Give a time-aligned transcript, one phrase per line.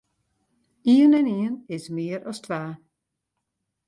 [0.93, 2.61] Ien en ien is mear as twa.